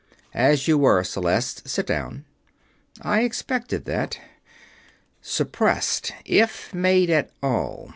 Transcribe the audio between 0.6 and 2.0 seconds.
you were, Celeste. Sit